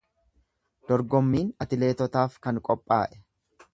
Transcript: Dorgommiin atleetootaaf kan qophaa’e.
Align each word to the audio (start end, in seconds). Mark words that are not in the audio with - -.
Dorgommiin 0.91 1.51
atleetootaaf 1.67 2.39
kan 2.47 2.61
qophaa’e. 2.71 3.21